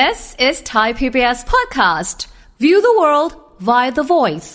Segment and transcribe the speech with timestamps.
[0.00, 2.18] This is Thai PBS podcast.
[2.58, 3.32] View the world
[3.68, 4.50] via the voice.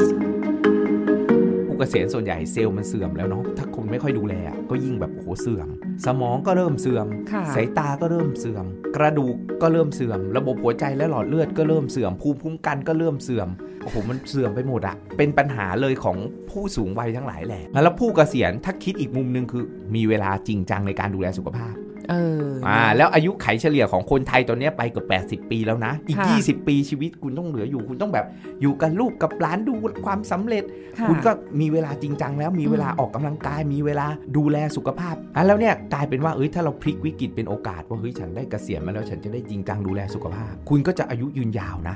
[1.68, 5.68] ผู้เกษียณส่วนใหญ่เซลล์มันเสื่อมแล้วเนาะ ถ้าคนไม่ค่อยดูแลอะก็ยิ่งแบบโอ้โหเสื่อม
[6.06, 8.66] สมองก็เริ่มเสื่อมค่ะสายตาก็เริ่มเสื่อม
[8.96, 13.48] กระดูกก็เริ่มเสื่อม ระบบหัวใจและหลอดเลือดก็เริ่มเสื่อม ภูมิคุ้มกันก็เริ่มเสื่อม
[13.84, 16.18] โอ้โห มันเสื่อมไปหมดอะเป็นปัญหาเลยของ
[16.50, 19.64] ผู้สูงวัยทั้งหลายแหละ แล้วผู้เกษียณถ้าคิดอีกมุมหนึงคือ
[19.96, 21.76] มีเวลาจริงจังในการดูแลสุขภาพ
[22.10, 25.06] เอออ่าแล้วอายุไขเฉลี่ยของคนไทยตอนเนี้ยไปเกือ
[25.38, 28.26] บ80 ปีแล้วนะ อีกค่ะ20 ปีชีวิตคุณต้องเหลืออยู่ คุณต้องแบบ
[28.62, 29.74] อยู่กับลูกกับหลานดู
[30.06, 30.64] ความสำเร็จ
[31.00, 34.08] ค่ะคุณก็มีเวลาจริงจังแล้วมีเวลาอืมออกกำลังกายมีเวลา
[34.38, 41.96] ดูแลสุขภาพอะแล้วเนี่ยกลายเป็นว่าเอ้ยถ้าเราพลิกวิกฤตเป็นโอกาสว่าเฮ้ยฉันได้เกษียณมาแล้วฉันจะได้จริงจังดูแลสุขภาพ คุณก็จะอายุยืนยาวนะ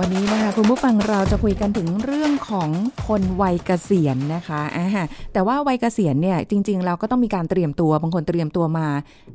[0.00, 2.70] วันนี้นะคะคุณผู้ฟังเราจะคุยกันถึงเรื่องของ
[3.08, 4.86] คนวัยเกษียณนะคะอ่า
[5.32, 8.86] แต่ว่าวัยเกษียณเนี่ยจริง ๆ เราก็ต้องมีการเตรียมตัวบางคนเตรียมตัวมา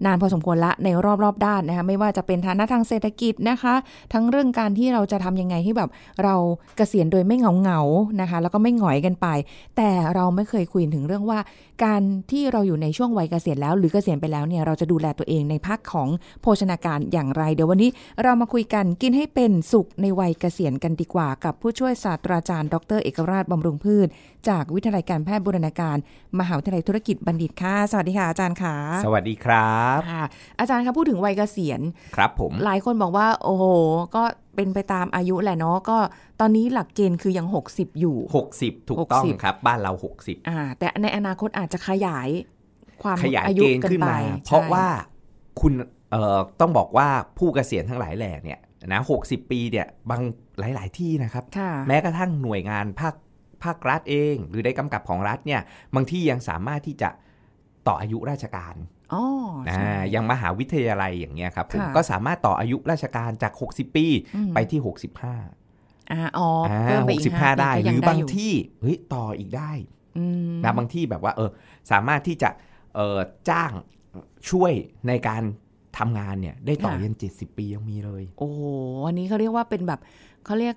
[0.05, 0.87] นานพอสมควรละใน
[1.23, 3.75] รอบๆด้านนะคะไม่ว่าจะเป็นฐานะทางเศรษฐกิจนะคะ
[4.13, 5.89] ทั้งเรื่องการที่เราจะทำยังไงให้แบบ
[6.23, 6.35] เรา
[6.77, 9.27] เกษียณโดยไม่เหงาเหงาๆนะคะ แล้วก็ไม่หงอยกันไป
[9.77, 11.39] แต่เราไม่เคยคุยถึงเรื่องว่า
[11.85, 16.07] การที่เราอยู่ในช่วงวัยเกษียณแล้ว หรือเกษียณไปแล้วเนี่ยเราจะดูแลตัวเองในภาคของ
[16.41, 17.89] โภชนาการอย่างไร เดี๋ยววันนี้
[18.23, 24.07] เรามาคุยกันกินให้เป็นสุขในวัยเกษียณกันดีกว่ากับผู้ช่วยศาสตราจารย์ดรเอกราชบำรุงพืช
[24.49, 25.97] จากวิทยาลัยการแพทย์บูรณาการ
[26.39, 28.75] มหาวิทยาลัยธุรกิจบัณฑิตค่ะ สวัสดีค่ะอาจารย์ค่ะ
[29.05, 30.23] สวัสดีครับค่ะ
[30.59, 31.81] อาจารย์คะพูดถึงวัยเกษียณ
[32.15, 33.63] ครับผมหลายคนบอกว่า โอ้โห
[34.15, 34.23] ก็
[34.55, 35.97] เป็นไปตามอายุแหละเนาะก็
[36.39, 38.17] ตอนนี้หลักเกณฑ์คือยัง 60 อยู่
[38.53, 42.29] 60 ถูกต้อง60ครับ บ้านเรา 60อ่าแต่ในอนาคตอาจจะขยาย
[43.03, 44.85] ความขยายอายุเกณฑ์กันขึ้นไปมา เพใช่ราะว่า
[45.61, 45.73] คุณ
[46.11, 50.21] เอ่อต้องบอกว่าผู้เกษียณทั้งหลายแหล่เนี่ย นะ60ปีเนี่ยบาง
[50.59, 53.15] หลาย ๆ ที่นะครับค่ะแม้กระทั่งหน่วยงานภาค
[53.63, 55.61] ภาครัฐเอง หรือได้กำกับของรัฐเนี่ย
[55.95, 57.09] บางที่ยังสามารถที่จะ
[57.87, 58.75] ต่ออายุราชการ
[59.13, 59.23] อ๋อ
[59.67, 64.79] นะใช่ยังมหาวิทยาลัยอย่างเงี้ยครับผมค่ะก็สามารถต่ออายุราชการจาก 60 ปีอืมไปที่
[65.45, 69.71] 65อ่าอ๋ออ่าเพิ่มไปอีกห้า65ได้ปีหก็รืยัอบางยู่ที่เฮ้ยต่ออีกได้
[70.17, 71.49] อืมนะบางที่แบบว่าเออ
[71.91, 72.49] สามารถที่จะ
[72.95, 73.17] เออ
[73.49, 73.71] จ้าง
[74.49, 74.71] ช่วย
[75.07, 75.43] ในการ
[75.97, 78.61] ทำงานเนี่ยได้ต่อยัน70ปียังมีเลย โอ้โห
[79.07, 79.99] อันนี้เขาเรียกว่าเป็นแบบ
[80.45, 80.75] เขาเรียก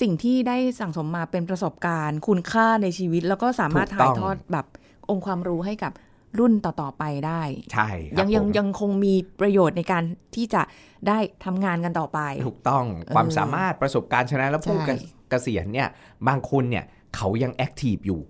[0.00, 4.66] สิ่งที่ได้สั่งสมมาเป็นประสบการณ์ คุณค่าในชีวิต แล้วก็สามารถถูกต้ถ่าอยงทอดแบบ
[5.10, 5.92] องค์ความรู้ให้กับ
[6.38, 10.02] รุ่นต่อ ๆ ไปได้ ใช่ครับยังยังผมยังคงมีประโยชน์ในการ
[10.34, 10.62] ที่จะ
[11.08, 12.84] ได้ทำงานกันต่อไป ถูกต้อง
[13.14, 14.90] ความสามารถประสบการณ์ชนะแล้วผู้ใช่เก
[15.30, 15.88] เกษียณเนี่ย
[16.28, 16.84] บางคนเนี่ย
[17.16, 18.20] เขายังแอคทีฟอยู่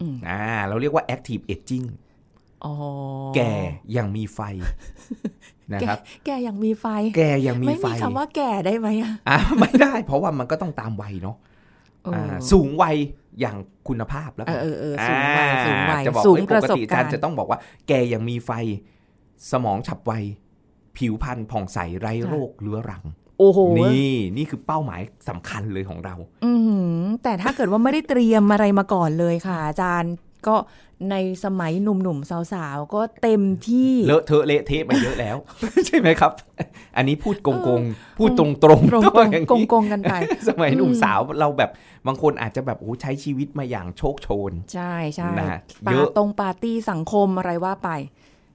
[0.00, 2.07] อืมอ่าเราเรียกว่าแอคทีฟเอจจิ้งอ๋อ
[3.36, 3.40] แก
[3.96, 4.40] ยังมีไฟ
[5.72, 6.86] นะครับ แกยังมีไฟ
[7.16, 11.36] แกยังมีไม่ไฟมีคำว่าแก่ได้ไหมอะอะไม่ได้ เพราะว่ามันก็ต้องตามวัยเนาะ
[12.04, 12.96] เอออาสูงวัย
[13.40, 13.56] อย่าง
[13.88, 17.58] คุณภาพแล้วเออเออเออสูงวัยอ่าสูงวัยจะบอกสูงไว้ประสบติการณ์จะต้องบอกว่า
[17.88, 18.50] แกยังมีไฟ
[19.52, 20.12] สมองฉับไว
[20.96, 23.04] ผิวพรรณผ่องใสไร้โรคเรื้อรัง
[23.38, 26.14] โอ้โหนี่นี่คือเป้าหมายสำคัญเลยของเรา
[26.44, 30.12] อือหือแต่ถ้าเกิดว่าไม่ได้เตรียมอะไรมาก่อนเลยค่ะ อาจารย์
[30.46, 30.54] ก็
[31.10, 35.36] ในสมัยหนุ่มๆสาวๆ ก็เต็มที่เลอะเทอะเละเทะมาเยอะแล้ว
[35.86, 36.32] ใช่ไหมครับ
[36.96, 40.14] อันนี้พูดโกงเออๆพูดตรงๆตรงต้องๆบอกอย่างกงนี้กงๆกันไป
[40.48, 41.70] สมัยหนุ่มอืมสาวเราแบบ
[42.06, 47.90] บางคนอาจจะแบบโอ้ใช้ชีวิตมาอย่างโชคโชน ใช่ใช่นะฮะปาเยอะตรงปาร์ตี้สังคมอะไรว่าไป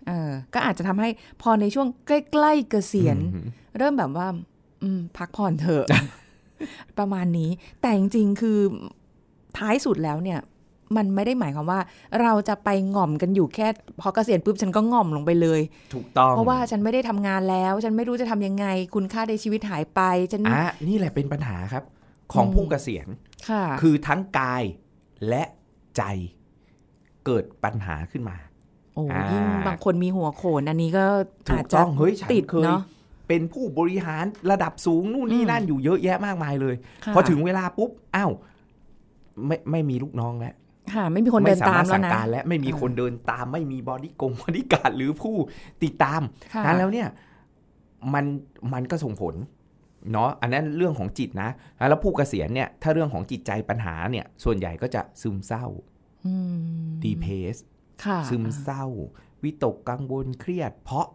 [0.07, 1.09] เออก็อาจจะทำให้
[1.41, 2.11] พอในช่วงใก
[2.43, 4.27] ล้ๆเกษียณอืมเริ่มแบบว่า
[4.83, 5.85] อืม พักผ่อนเถอะ
[6.97, 7.49] ประมาณนี้
[7.81, 8.59] แต่จริงๆคือ
[9.57, 10.39] ท้ายสุดแล้วเนี่ย
[10.97, 11.79] มันไม่ได้หมายความว่า
[12.21, 13.67] เราจะไปง่อมกันอยู่แค่
[14.01, 15.61] พอเกษียณปุ๊บฉันก็ง่อมลงไปเลย
[15.93, 18.65] ถูกต้อง เพราะว่าฉันไม่ได้ทำงานแล้ว ฉันไม่รู้จะทำยังไง
[18.95, 21.83] คุณค่าในชีวิตหายไปฉันอะนี่แหละเป็นปัญหาครับ
[22.33, 23.07] ของอืมผู้เกษียณ
[23.49, 24.63] ค่ะคือทั้งกาย
[25.29, 25.43] และ
[25.97, 26.03] ใจ
[27.25, 28.37] เกิดปัญหาขึ้นมา
[28.95, 31.05] โอ้อ่ายิ่ยิ่งบางคนมีหัวโขนอันนี้ก็
[31.47, 32.81] ถูอาจกจะต้องเฮ้ยฉันติดเคยเนาะ
[33.27, 36.75] เป็นผู้บริหารระดับสูงนู่นนี่อืมนั่นอยู่เยอะแยะมากมายเลย
[37.05, 38.31] ค่ะพอถึงเวลาปุ๊บอ้าว
[39.47, 40.53] ไม่ไม่มีลูกน้องแล้ว
[40.93, 45.35] ค่ะไม่มีคนเดินไม่สาตามารถแล้สั่วงนะการและไม่มีอ่าคนเดินตาม ไม่มีบอดี้กงบอดี้การดหรือผู้
[45.83, 46.21] ติดตาม
[46.53, 47.07] ค่ะนั้นแล้วเนี่ย
[48.13, 48.25] มัน
[48.73, 49.35] มันก็ส่งผล
[50.11, 51.49] เนาะอันนั้นเรื่องของจิตนะ
[51.89, 55.65] แล้วผู้เกษียณเนี่ยถ้าเรื่องของจิตใจปัญหาเนี่ยส่วนใหญ่ก็จะซึมเศร้า
[56.25, 57.55] อืมดีเพส
[58.05, 58.85] ค่ะซึมเศร้า
[59.43, 61.05] วิตกกังวลเครียด เพราะ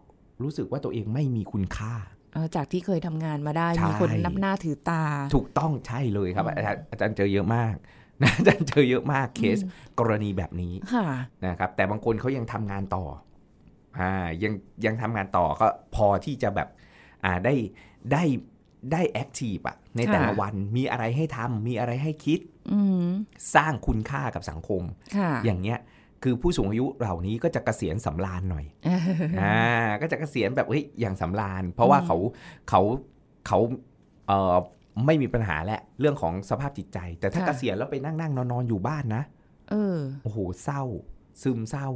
[0.43, 1.93] รู้สึกว่าตัวเองไม่มีคุณค่า
[2.33, 5.03] เออจากที่เคยทำงานมาได้ใช่มีคนนับหน้าถือตา
[5.35, 7.75] ถูกต้องใช่เลยครับอืมอาจารย์อาจารย์เจอเยอะมาก
[8.23, 9.59] นะอาจารย์เจอเยอะมากเคส
[9.99, 11.05] กรณีแบบนี้ค่ะ
[11.45, 13.05] นะครับ แต่บางคนเขายังทำงานต่อ
[13.99, 14.53] อ่ายัง
[14.85, 16.67] ยังทำงานต่อก็พอที่จะแบบ
[17.25, 17.53] อ่าได้
[18.11, 18.23] ได้
[18.91, 22.39] ได้แอคทีฟอะในแต่ละวันมีอะไรให้ทำมีอะไรให้คิด
[22.71, 23.05] อืม
[23.55, 24.81] สร้างคุณค่ากับสังคม
[25.15, 25.79] ค่ะอย่างเงี้ย
[26.23, 28.65] คือผู้สูงอายุเหล่านี้ก็จะเกษียณสำราญหน่อย
[29.41, 29.57] อ่า
[30.01, 32.17] ก็จะเกษียณแบบเฮ้ยอย่างสำราญ เพราะว่าเขา
[32.69, 32.81] เขา
[33.47, 33.59] เขา
[34.27, 34.55] เอ่อ
[35.05, 39.23] ไม่มีปัญหาแหละเรื่องของสภาพจิตใจ แต่ถ้าค่ะเกษียณแล้วไปนั่งนั่งนอนนอนอยู่บ้านนะ
[39.69, 40.83] เออโอ้โหเศร้า
[41.41, 41.87] ซึมเศร้า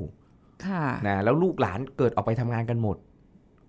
[0.66, 2.98] ค่ะนะแล้วลูกหลานเกิดออกไปทำงานกันหมด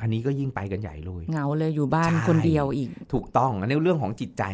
[0.00, 4.44] อันนี้ก็ยิ่งไปกันใหญ่เลยเหงาเลยอยู่บ้านใช่คนเดียวอีก ถูกต้องอันนี้เรื่องของจิตใจ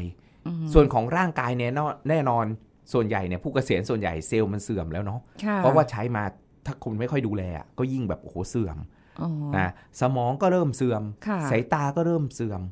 [0.47, 2.47] อืมส่วนของร่างกายเนี่ยแน่แน่นอน
[2.93, 6.23] ส่วนใหญ่เนี่ยผู้เกษียณส่วนใหญ่เซลล์มันเสื่อมแล้วเนาะค่ะเพราะว่าใช้มา
[6.67, 8.79] ถ้าคุณไม่ค่อยดูแลอะก็ยิ่งแบบโอ้โหเสื่อม
[9.23, 9.69] อ๋อนะ
[10.01, 12.63] สมองก็เริ่มเสื่อมค่ะสายตาก็เริ่มเสื่อม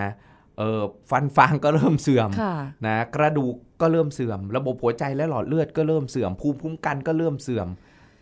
[0.00, 0.39] นะเออ
[1.10, 2.54] ฟันฟางก็เริ่มเสื่อมค่ะ
[2.86, 7.68] นะกระดูกก็เริ่มเสื่อม ระบบหัวใจและหลอดเลือดก็เริ่มเสื่อมภูมิคุ้มกันก็เริ่มเสื่อม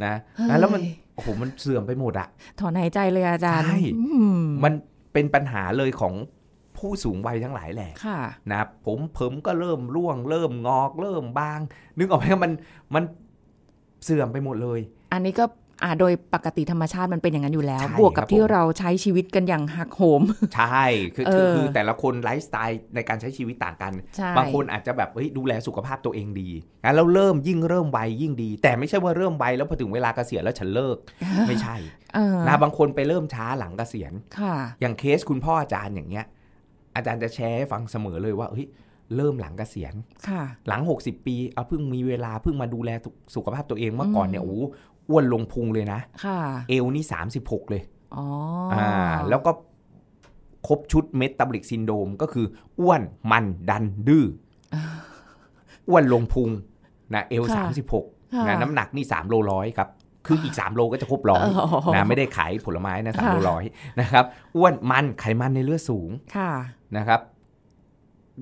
[0.05, 0.83] นะเฮ้ยนะแล้วมัน
[1.15, 2.29] โอ้โหมันเสื่อมไปหมดอะ
[2.61, 4.07] ถอนหายใจเลยอาจารย์ใช่อื
[4.41, 4.73] มมัน
[5.13, 6.15] เป็นปัญหาเลยของ
[6.77, 8.21] ผู้สูงวัยทั้งหลายแหละค่ะ
[8.51, 11.61] นะผมเผมก็เริ่มร่วง เริ่มงอก เริ่มบาง
[11.99, 12.53] นึกออกไหมว่ามัน
[12.95, 13.05] มัน
[14.05, 14.81] เสื่อมไปหมดเลย
[15.13, 15.45] อันนี้ก็
[15.83, 20.23] อ่าโดยปกติธรรมชาติมันเป็นอย่างนั้นอยู่แล้วใช่บวกกับครับที่ผมเราใช้ชีวิตกันอย่างหักโหม
[20.57, 20.85] ใช่
[21.15, 26.51] คือเอคืออคือแต่ละคนไลฟ์สไตล์ในการใช้ชีวิตต่างกันใช่บางคนอาจจะแบบเฮ้ยดูแลสุขภาพตัวเองดี
[26.85, 30.97] งั้นแล้วเริ่มยิ่งเริ่มไวยิ่งดี แต่ไม่ใช่ว่าเริ่มไวแล้วพอถึงเวลาเกษียณแล้วฉันเลิก
[31.49, 31.77] ไม่ใช่
[32.15, 36.27] เออนะบางคนไปเริ่มช้าหลังเกษียณค่ะอย่างเคสคุณพ่ออาจารย์อย่างเงี้ย
[36.97, 38.69] อาจารย์จะแชร์ให้ฟังเสมอเลยว่าเฮ้ย
[39.17, 39.95] เริ่มหลังเกษียณ
[40.29, 42.91] ค่ะหลัง 60 ปี เอาเพิ่งมีเวลาเพิ่งมาดูแล
[43.35, 44.65] สุขภาพตัวเองเมื่อก่อนเนี่ยอืมโอ้โห
[45.11, 46.39] อ้วนลงพุงเลยนะค่ะ
[46.69, 47.05] เอวนี่
[47.39, 47.83] 36 เลย
[48.17, 48.25] อ๋อ
[48.75, 48.91] อ่า
[49.29, 49.51] แล้วก็
[50.67, 52.47] ครบชุดเมตาบลิกซินโดมก็คือ
[52.81, 54.25] อ้วนมันดันดื้อ
[55.89, 56.49] อ้วนลงพุง
[57.15, 59.89] นะเอลค่ะสามสิบหกค่ะนะน้ำหนักนี่สามโลร้อยครับ
[60.27, 63.65] คืออีกสามโลก็จะครบร้อยอ๋อนะไม่ได้ขายผลไม้นะสามค่ะโลร้อย
[64.01, 64.25] นะครับ
[64.57, 66.51] อ้วนมันไขมันในเลือดสูงค่ะ
[66.97, 67.21] นะครับ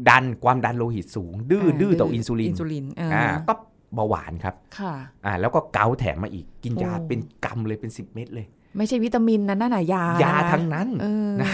[0.09, 3.55] ดันความดันโลหิตสูง ดื้อดื้อต่ออินซูลินอินซูลินเออออ่าก็
[3.97, 4.95] เบาหวานครับ ค่ะ
[5.25, 8.47] อ่า แล้วก็เกาต์แถมมาอีก กินยาโอ้เป็นกำเลยเป็นสิบเม็ดเลย
[8.77, 11.51] ไม่ใช่วิตามินนะนั่นน่ะยา ยาทั้งนั้นเออนะ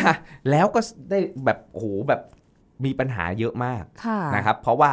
[0.50, 0.80] แล้วก็
[1.10, 2.20] ได้แบบโอ้โหแบบ
[2.84, 4.90] มีปัญหาเยอะมากค่ะนะครับ เพราะว่า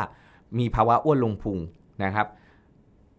[0.60, 1.58] มีภาวะอ้วนลงพุง
[2.04, 2.28] นะครับ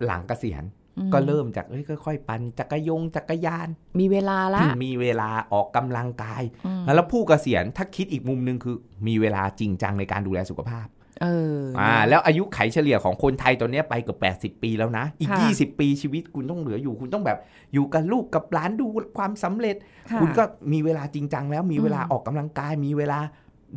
[0.05, 0.65] หลังเกษียณ
[0.99, 3.69] อืมก็เริ่มจากเอ้ยค่อยๆ ปั่นจักรยงจักรยาน
[4.01, 8.77] มีเวลาละมีเวลาออกกำลังกายอืมแล้วผู้เกษียณถ้าคิดอีกมุมหนึ่งคือ
[9.07, 10.87] มีเวลาจริงจังในการดูแลสุขภาพ
[11.23, 11.27] เอ
[11.57, 14.17] ออ่าแล้วอายุไขเฉลี่ยของคนไทยตอนเนี้ยไปเกือ
[14.51, 17.39] บ80 ปีแล้วนะ อีกค่ะ20 ปีชีวิตคุณต้องเหลืออยู่ คุณต้องแบบ
[17.75, 18.87] อยู่กับลูกกับหลานดู
[19.19, 19.77] ความสำเร็จ
[20.11, 23.21] ค่ะคุณก็มีเวลาจริงจังแล้วมีเวลาอืมออกกำลังกาย มีเวลา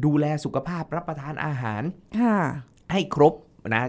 [0.06, 1.84] ดูแลสุขภาพรับประทานอาหาร
[2.20, 2.38] ค่ะ
[2.92, 3.34] ให้ครบ
[3.76, 3.84] นะ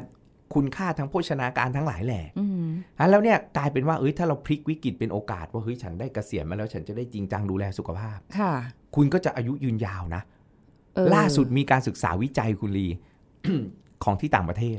[0.55, 2.67] คุณค่าทางโภชนาการทั้งหลายแหละอืม
[2.99, 8.53] อะแล้วเนี่ยกลายเป็นว่าเอ้ยถ้าเราพลิกวิกฤตเป็นโอกาสว่าเฮ้ยฉันได้เกษียณมาแล้วฉันจะได้จริงจังดูแลสุขภาพ ค่ะ
[8.97, 10.23] คุณก็จะอายุยืนยาวนะ
[10.95, 12.89] เออล่าสุดมีการศึกษาวิจัยคุณลี
[14.05, 14.79] ของที่ต่างประเทศ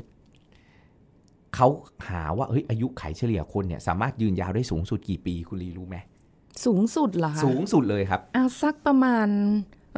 [1.54, 1.68] เขา
[2.08, 5.96] หาว่าเอ้ยอายุไขเฉลี่ยคนเนี่ย สามารถยืนยาวได้สูงสุดกี่ปีคุณลีรู้ไหม
[6.64, 9.28] สูงสุดเหรอคะสูงสุดเลยครับอะสักประมาณ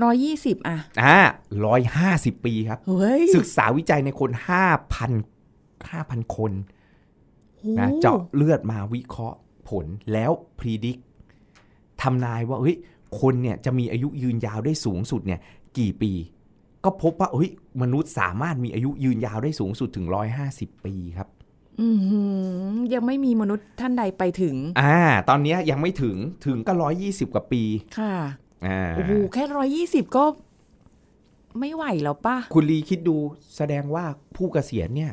[0.02, 1.18] ร้อยี่สิบอะอ่า
[1.66, 5.12] ร้อยห้าสิบปีครับเฮ้ยศึกษาวิจัยในคนห้าพัน
[5.90, 6.52] ห้าพันคน
[7.78, 9.38] นะโอ้เจาะเลือดมาวิเคราะห์
[9.68, 10.98] ผลแล้วพ e ดิก
[12.02, 12.76] ทำนายว่าเฮ้ย
[13.20, 15.40] คนเนี่ยจะมีอายุยืนยาวได้สูงสุดเนี่ย
[15.78, 16.12] กี่ปี
[16.84, 17.50] ก็พบว่าเฮ้ย
[17.82, 20.06] มนุษย์สามารถมีอายุยืนยาวได้สูงสุดถึง
[20.44, 21.28] 150 ปีครับ
[21.80, 22.22] อือหื
[22.72, 24.98] อยังไม่มีมนุษย์ท่านใดไปถึง อ่า
[25.28, 26.72] ตอนเนี้ยยังไม่ถึงถึงก็
[27.04, 27.62] 120กว่าปี
[27.98, 28.14] ค่ะ
[28.66, 30.24] อ่าโอ้โหแค่ร้อยี่สิบก็
[31.58, 33.16] ไม่ไหวแล้วป่ะ คุณลีคิดดู
[33.56, 34.04] แสดงว่า
[34.36, 35.12] ผู้เกษียณเนี่ย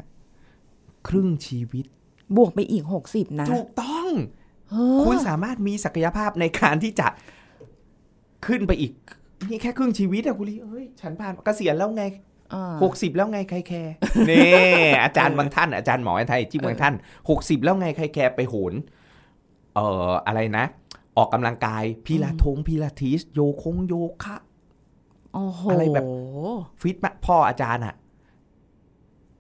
[1.08, 1.86] ครึ่งชีวิต
[2.36, 4.08] บวกไปอีกหกสิบนะ ถูกต้อง
[4.70, 7.08] เออคุณสามารถมีศักยภาพในการที่จะ
[8.46, 8.94] ขึ้นไปอีก
[9.50, 12.04] นี่แค่ครึ่งชีวิตอะคุณลีเอ้ยฉันผ่านเกษียณแล้วไง
[12.54, 13.94] อ่าหกสิบแล้วไงใครแคร์
[14.30, 14.52] นี่
[15.04, 16.94] อาจารย์บางท่านอาจารย์หมอไทยจิ้มบางท่าน
[17.30, 18.74] หกสิบแล้วไงใครแคร์ไปโหน
[19.76, 20.66] เอ่ออะไรนะ
[21.18, 24.36] ออกกำลังกายพิลาทงพิลาทิส โยคงโยคะ
[25.34, 26.08] โอ้โหอะไรแบบ
[26.82, 27.96] ฟิตมากพ่ออาจารย์อะ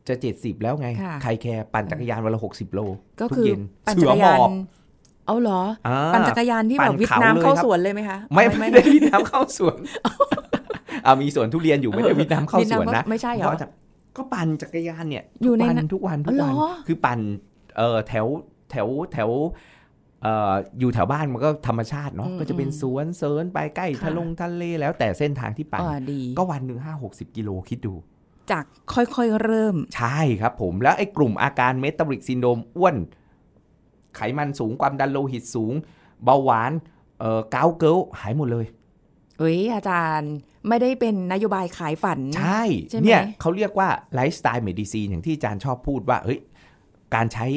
[0.07, 2.79] จะเจ็ดสิบแล้วไงค่ะใครแคร์ปั่นจักรยานวันละหกสิบโล
[3.19, 4.49] ก็ทุคือเย็นปั่นเสืจัอกรหมยาอนบ
[5.27, 9.77] เอาเหรออ่าปั่นจักรยานที่แบบปั่นวิทเขาน้ำเลยเข้าครับสวนเลยไหมคะ ไม่ไม่ได้วิทน้ำเข้าสวน
[11.03, 13.67] เอามีสวนทุเรียนอยู่ไม่ได้วิทน้ำเข้าวิทสน้ำวนนะไม่ใช่เหรอก็จะ
[14.17, 17.19] ก็ปั่นจักรยานเนี่ยอยู่ในทุกวันั้นทุกวันอ๋ทุอกวันเหรอคือปั่น
[17.77, 18.25] เอ่อแถว
[18.71, 19.29] แถวแถว
[20.21, 27.93] เอ่ออยู่แถวบ้านมันก็ธรรมชาติเนาะอืมก็จะเป็นสวนเซินไปใกล้ค่ะทะลงทะเลแล้วแต่เส้นทางที่ปั่นอ่าดีก็วันหนึ่งห้าหกสิบกิโลคิดดู
[28.51, 32.95] จากค่อยๆเริ่ม ใช่ครับผมแล้วไอ้กลุ่มอาการ metabolic syndrome อ้วน
[34.15, 35.73] ไขมันสูงความดันโลหิตสูง
[36.23, 36.71] เบาหวาน
[37.19, 38.65] เอ่อเกาต์เกิลหายหมดเลย
[39.39, 40.33] เอ้ยอาจารย์
[40.67, 46.39] ไม่ได้เป็นนโยบายขายฝัน ใช่ใช่ไหมเนี่ยเขาเรียกว่า lifestyle medicine อย่างที่อาจารย์ชอบพูดว่าเฮ้ย
[47.15, 47.47] การใช้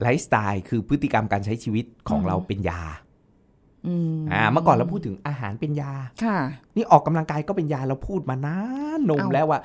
[0.00, 2.82] ไลฟ์สไตล์คือพฤติกรรมการใช้ชีวิตของเราเป็นยา
[3.86, 5.92] อืมอ่าเมื่อก่อนเราพูดถึงอาหารเป็นยา
[6.24, 6.38] ค่ะ
[6.76, 8.58] นี่ออกกำลังกายก็เป็นยาเราพูดมานา
[8.98, 9.60] นนมเอ้าแล้วว่า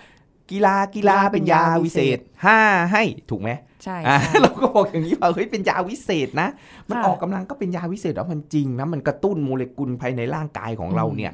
[0.51, 2.59] กีฬากีฬากีฬาเป็เป็นนยายาวิวิเศเศษษห้า
[2.91, 3.49] ให้ถูกไหม
[3.83, 6.49] ใช่อ่าใช่เราก็บอกอย่างนี้ว่าเฮ้ยเป็นยาวิเศษนะ
[6.89, 11.31] มันค่ะออกกำลังก็เป็นยาวิเศษแล้วมันจริงนะมันกระตุ้นโมเลกุลภายในร่างกายของเราเนี่ย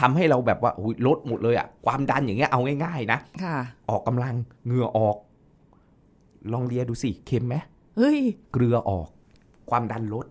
[0.00, 3.56] ทำให้เราแบบว่าอุ๊ยลดหมดเลยอะความดันอย่างเงี้ยเอาง่ายๆนะค่ะ
[3.90, 4.34] ออกกำลัง
[4.66, 5.16] เหงื่อออก
[6.52, 7.56] ลองเลียดูสิเค็มไหม
[7.96, 8.18] เฮ้ย
[8.52, 9.08] เกลือออก
[9.70, 10.26] ความดันลด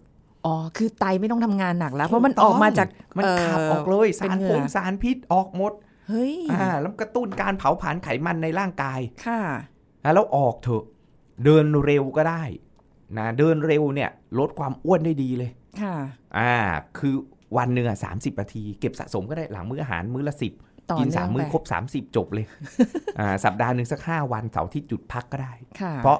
[0.45, 5.73] อ๋อ คือไตไม่ต้องทำงานหนักแล้ว เพราะมันออกมาจากมันขับออกเลยเป็สานรเหงื่พองสารพิษออกหมด
[6.07, 9.39] เฮ้ยอ่าแล้วกระตุ้นการเผาผลาญไขมันในร่างกาย ค่ะ
[10.03, 10.83] นะแล้วออกเถอะ
[11.43, 12.43] เดินเร็วก็ได้
[13.17, 15.51] นะเดินเร็วเนี่ยลดความอ้วนได้ดีเลย
[15.81, 15.95] ค่ะ
[16.37, 16.53] อ่า
[16.97, 17.13] คือ
[17.57, 20.53] วันหนึ่งอะสามสิบนาที เก็บสะสมก็ได้หลังมื้ออาหารมื้อละสิบ
[20.91, 22.45] ต่อกินเนื่สาอมงมื้อไปครบสามสิบจบเลย
[23.19, 26.17] อ่าสัปดาห์หนึ่งสักห้าวันเสาร์อาที่จุดพักก็ได้ค่ะเพราะ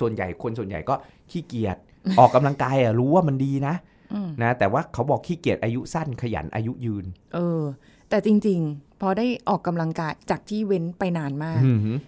[0.00, 0.94] ส่วนใหญ่คนส่วนใหญ่ก็
[1.30, 1.76] ขี้เกียจ
[2.18, 3.74] ออกกำลังกายอะรู้ว่ามันดีนะ
[4.14, 7.62] อืมนะแต่ว่าเขาบอกขี้เกียจอายุสั้นขยันอายุยืน เออ
[8.08, 11.98] แต่จริง ๆ พอได้ออกกำลังกายจากที่เว้นไปนานมากอือหือ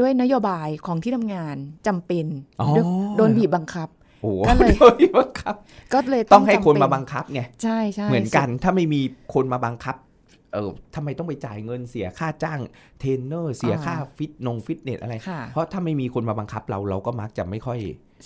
[0.00, 1.56] ด้วยนโยบายของที่ทำงาน
[1.86, 2.26] จำเป็น
[2.60, 2.84] อ๋อด้วย
[3.16, 3.88] โดนบีบบังคับ
[4.22, 5.54] โอ้โหก็เลยโดนบังคับ
[5.94, 9.00] ก็เลยต้องให้คนจำเป็มาบังคับไงใช่ใช่เหมือนกันถ้าไม่มี
[9.34, 9.96] คนมาบังคับ
[10.54, 12.60] เออทำไมต้องไปจ่ายเงินเสียค่าจ้าง
[13.00, 17.78] เทรนเนอร์เสียค่าฟิตนงฟิตเนสอะไรค่ะเพราะถ้าไม่มีคนมาบังคับเราเราก็มักจะไม่ค่อย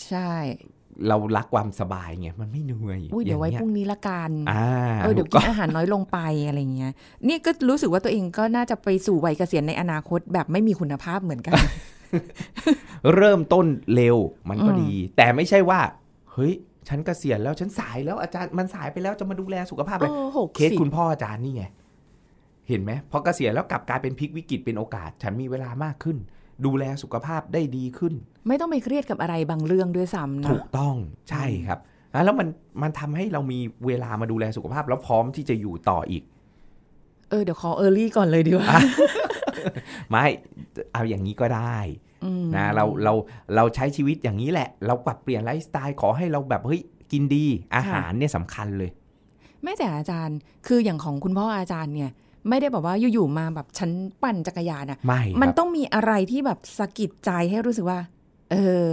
[0.09, 0.33] ใช่
[1.09, 4.67] เรารักความสบายไงมันไม่เหนื่อยอุ้ยเดี๋ยวไว้างพงี้รุ่งนี้ละกันอ่า
[5.01, 6.93] เออเดี๋ยวกูกินอาหารน้อยลงไปอะไรเงี้ย
[7.29, 11.55] นี่ก็รู้สึกว่าตัวเองก็น่าจะไปสู่วัยเกษียณในอนาคตแบบไม่มีคุณภาพเหมือนกัน
[13.17, 14.17] เริ่มต้นเร็ว
[14.49, 15.81] มันก็อืมดี แต่ไม่ใช่ว่า
[16.33, 16.53] เฮ้ย
[16.89, 21.65] ฉันเกษียณแล้วฉันสายแล้วอาจารย์มันสายไปแล้วจะมาดูแลสุขภาพอะไรเออหกเคสสิบคุณพ่ออาจารย์นี่ไง
[22.69, 26.17] เห็นไหมพอเกษียณแล้วกลับกลายเป็นพลิกวิกฤตเป็นโอกาส ฉันมีเวลามากขึ้น
[26.67, 28.15] ดูแลสุขภาพได้ดีขึ้น
[28.49, 30.95] ไม่ต้องไปเครียดกับอะไรบางเรื่องด้วยซ้ำนะถูกต้อง
[31.31, 31.79] ใช่ครับ
[32.15, 32.49] อะแล้วมัน
[32.83, 36.23] มันทำให้เรามีเวลามาดูแลสุขภาพ แล้วพร้อมที่จะอยู่ต่ออีก
[37.31, 38.75] เออเดี๋ยวขอเออร์ลี่ก่อนเลยดีกว่า
[40.11, 40.25] ไม่
[40.93, 41.77] เอาอย่างนี้ก็ได้
[42.25, 43.13] อืมนะเราเรา
[43.55, 46.81] เราใช้ชีวิตอย่างนี้แหละ เราปรับเปลี่ยนไลฟ์สไตล์ขอให้เราแบบเฮ้ย
[47.13, 47.45] กินดี
[47.77, 48.91] อาหารเนี่ยสำคัญเลย
[49.63, 52.11] แม่แต่อาจารย์คืออย่างของคุณพ่ออาจารย์เนี่ย
[52.49, 53.91] ไม่ได้แบบว่าอยู่ๆมาแบบฉัน
[54.23, 57.99] ปั่นจักรยานอะไม่มันครับต้องมีอะไรที่แบบสะกิดใจให้รู้สึกว่า
[58.51, 58.85] เออ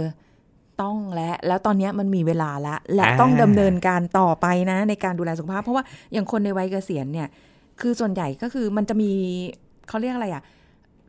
[0.82, 7.28] ต้องและแล้วตอนเนี้ยมันมีเวลาละ และต้องดำเนินการต่อไปนะ ในการดูแลสุขภาพ เพราะว่าอย่างคนในวัยเกษียณเนี่ย
[7.80, 9.10] คือส่วนใหญ่ก็คือมันจะมี
[9.88, 10.42] เขาเรียกอะไรอะ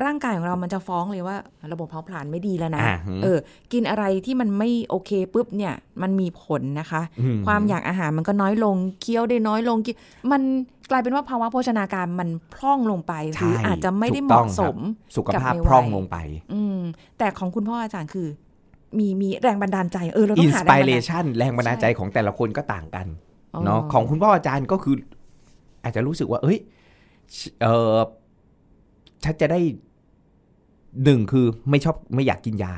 [0.06, 1.38] ร่างกายของเรามันจะฟ้องเลยว่า
[1.72, 3.38] ระบบเผาผลาญไม่ดีแล้วนะอ่าหืมเออ
[3.74, 7.02] กินอะไรที่มันไม่โอเคปุ๊บเนี่ย มันมีผลนะคะ
[7.36, 9.96] มความอยากอาหารมันก็น้อยลง เคี้ยวได้น้อยลงกิน
[10.32, 10.42] มัน
[10.92, 14.78] กลายเป็นว่าภาวะโภชนาการมันพร่องลงไปหรือใช่อาจจะไม่ได้ถูเหกต้องมาะคสรับม
[15.18, 16.18] สุขภาพกับในวัยพร่องลงไป
[16.54, 16.80] อืม
[17.18, 18.28] แต่ของคุณพ่ออาจารย์คือ
[19.00, 23.08] มีมีแรงบันดาลใจเออเราต้อิอนงสหาปิแรงบันเรดาลใจชันแรงบันดาลใจของแต่ละคนก็ต่างกัน
[23.54, 24.96] อ๋อเนาะของคุณพ่ออาจารย์ก็คือ
[25.84, 26.58] อาจจะรู้สึกว่า เอ้ย
[27.62, 27.98] เออ
[29.24, 29.60] ฉันจะได้
[31.04, 32.74] หนึ่งคือไม่ชอบไม่อยากกินยา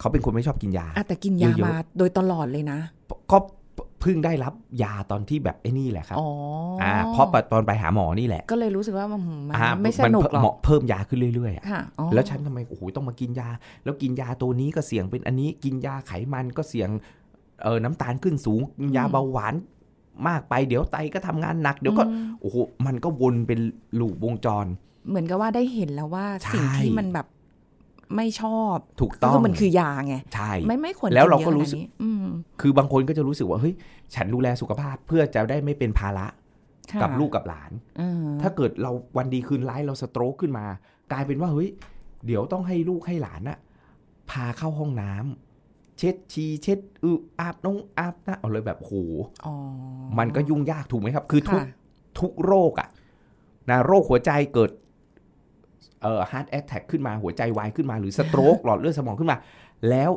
[0.00, 2.78] เขาเป็นคนไม่ชอบกินยาอะแต่กินยาเยอะๆมาโดยตลอดเลยนะ
[3.32, 3.38] ก็
[4.00, 6.28] เพิ่งได้รับยาตอนที่แบบไอ้นี่แหละครับอ๋อ
[6.80, 13.48] ออ่าเพราะตอนไปหาหมอนี่แหละ ก็เลยรู้สึกว่ามันมันอ่าไม่สนุกหรอเหกมาะเพิ่มยาขึ้นเรื่อยๆอะค่ะอ๋อแล้วฉันทำไมโอ้โหต้องมากินยา
[13.84, 16.88] แล้วกินยาตัวนี้ก็เสี่ยงเป็นอันนี้กินยาไขมันก็เสี่ยง
[17.62, 19.54] เออน้ำตาลขึ้นสูงกินยาเบาหวาน
[20.28, 23.60] มากไปเดี๋ยวไตก็ทำงานหนัก เดี๋ยวก็อืมโอ้โหมันก็วนเป็น
[24.00, 24.66] ลูปวงจร
[25.08, 27.26] เหมือนกับว่าได้เห็นแล้วว่าใช่สิ่งที่มันแบบ
[28.16, 32.24] ไม่ชอบถูกต้องคือมันคือยาไงใช่ไม่ไม่ควรแล้วเรานยอะก็รู้สึกขนดนี้อืม
[32.60, 33.74] คือบางคนก็จะรู้สึกว่าเฮ้ย
[34.14, 36.26] ฉันดูแลสุขภาพเพื่อจะได้ไม่เป็นภาระ
[36.92, 40.66] ค่ะกับลูกกับหลานอืมถ้าเกิดเราวันดีคืนร้ายเราสโตรกขึ้นมา
[41.12, 41.68] กลายเป็นว่าเฮ้ย
[42.26, 43.58] เดี๋ยวต้องให้ลูกให้หลานอะ
[44.30, 48.92] พาเข้าห้องน้ำเช็ดชีเช็ดอึอาบน้องอาบนะเอาเลยแบบโห
[49.46, 49.54] อ๋อ
[50.18, 51.66] มันก็ยุ่งยากถูกไหมครับ คือทุกค่ะ
[52.20, 52.88] ทุกโรคอะ
[53.70, 54.70] นะโรคหัวใจเกิด
[56.02, 59.36] เอ่อ heart attack ขึ้นมาหัวใจวายขึ้นมาหรือ stroke หลอดเลือดสมองขึ้นมา
[59.90, 60.10] แล้ว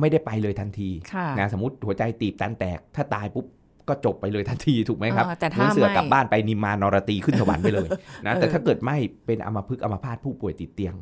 [0.00, 3.46] ไม่ได้ไปเลยทันทีค่ะนะสมมติหัวใจตีบตันแตก ถ้าตายปุ๊บ
[3.88, 7.88] ก็จบไปเลยทันทีถูกไหมครับอ่าแต่เหถ้ามือนเสือไม่กลับบ้านไปนิมมานรตีขึ้นสวรรค์ไปเลย
[8.26, 8.96] นะเออแต่ถ้าเกิดไม่
[9.26, 10.94] เป็นอัมพฤกษ์อัมพาตผู้ป่วยติดเตียง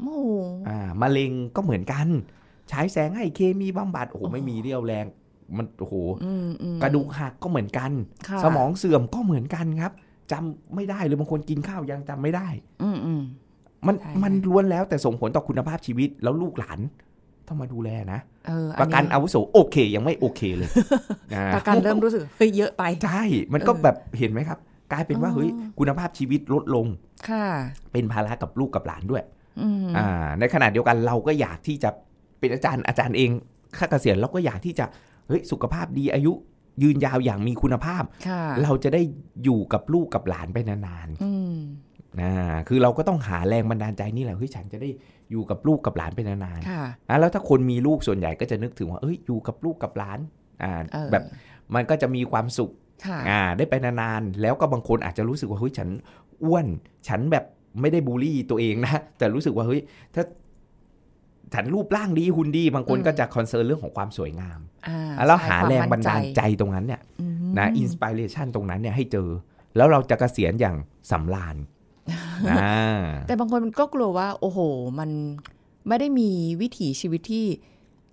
[0.00, 0.30] โอ้โห
[0.68, 2.06] อ่ามะเร็งก็เหมือนกัน
[2.68, 5.06] ใช้แสงให้เคมีบำบัดโอ้โหไม่มีเรี่ยวแรง
[5.56, 7.90] มันโอ้โหอืมอืมกระดูกหักก็เหมือนกัน
[8.28, 9.92] ค่ะสมองเสื่อมก็เหมือนกันครับ
[10.32, 12.48] จำไม่ได้เลยบางคนกินข้าวยังจำไม่ได้
[12.82, 12.90] อื
[13.86, 16.78] มอืมมันใช่มันล้วนแล้วแต่ส่งผลต่อคุณภาพชีวิตแล้วลูกหลาน
[17.48, 20.70] ต้องมาดูแลนะเออประกันอัอาวุโสโอเค ยังไม่โอเคเลย
[21.34, 24.58] อ่าประกันเริ่มรู้สึกเฮ้ยเยอะไปใช่มันก็เออแบบเห็นไหมครับ
[24.92, 26.86] กลายเป็นว่าอ๋อเฮ้ยคุณภาพชีวิตลดลง
[27.28, 27.46] ค่ะ
[27.92, 29.22] เป็นภาระกับลูกกับหลานด้วย
[29.60, 31.90] อืมอ่า ในขณะเดียวกันเราก็อยากที่จะ
[32.38, 33.30] เป็นอาจารย์อาจารย์เอง
[33.78, 34.84] ค่าเกษียณเราก็อยากที่จะ
[35.28, 36.32] เฮ้ยสุขภาพดีอายุ
[36.82, 39.02] ยืนยาวอย่างมีคุณภาพค่ะเราจะได้
[39.44, 41.37] อยู่กับลูกกับหลานไปนานอืมๆ
[42.20, 42.30] นะ
[42.68, 44.90] คือเราก็ต้องหาแรงบันดาลใจนี่แหละเฮ้ยฉันจะได้
[45.30, 50.18] อยู่กับลูกกับหลานไปนานค่ะๆอะแล้วถ้าคนมีลูกส่วนใหญ่ก็จะนึกถึงว่าเอ้ยอยู่กับลูกกับหลาน
[50.62, 51.22] อ่าเออแบบ
[51.74, 52.70] มันก็จะมีความสุข
[53.06, 55.88] ค่ะอ่าได้ไปนานๆแล้วก็บางคนอาจจะรู้สึกว่าเฮ้ยฉัน
[56.42, 56.66] อ้วน
[57.08, 57.44] ฉันแบบ
[57.80, 59.80] ไม่ได้บูลลี่ตัวเองนะแต่รู้สึกว่าเฮ้ย
[60.14, 60.24] ถ้า
[61.54, 69.28] ฉันรูปร่างดีหุ่นดี บางคนอืมก็จะ concern เรื่องของความสวยงามอ่าอะแล้วใช่หาควมแรงมั่นบันดาลใจตรงนั้นเนี่ยอืมนะ inspiration ตรงนั้นเนี่ยให้เจอ
[69.76, 70.76] แล้วเราจะเกษียณอย่าง
[71.10, 71.66] สำราญนะ
[73.26, 74.58] แต่บางคนก็กลัวว่า โอ้โห
[74.98, 75.10] มัน
[75.88, 77.46] ไม่ได้มีวิถีชีวิตที่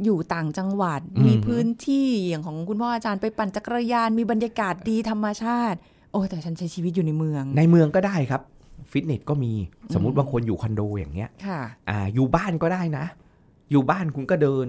[0.04, 5.78] อยู่ต่างจังหวัด มีพื้นที่อย่างของคุณพ่ออาจารย์ไปปั่นจักรยาน มีบรรยากาศดีธรรมชาติ
[6.12, 8.42] โอ้แต่ฉันใช้ชีวิตอยู่ในเมือง ในเมืองก็ได้ครับ
[8.92, 9.54] ฟิตเนสก็มี
[9.94, 13.06] สมมุติบางคนอยู่คอนโดอย่างเงี้ยค่ะอ่าอยู่บ้านก็ได้นะ
[13.72, 14.68] อยู่บ้านคุณก็เดิน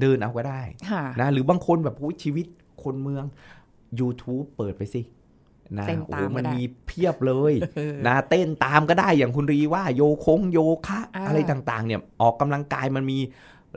[0.00, 2.46] เดินเอาก็ได้ค่ะนะหรือบางคนแบบอุ๊ยชีวิต
[2.82, 3.24] คนเมือง
[4.00, 5.00] YouTube เปิดไปสิ
[5.78, 7.52] นะเต้นโอ้ตาโหมก็มันได้มีเพียบเลย
[8.06, 13.18] นะเต้นตามก็ได้อย่างคุณรีว่าโยคงโยคะอ่าอะไรต่างๆ เนี่ยออกกำลังกายมันมี